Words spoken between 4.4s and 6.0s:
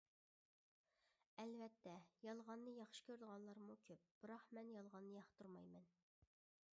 مەن يالغاننى ياقتۇرمايمەن.